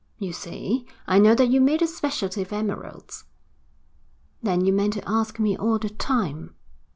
[0.17, 3.25] 'You see, I know that you made a specialty of emeralds.'
[4.41, 6.55] 'Then you meant to ask me all the time?'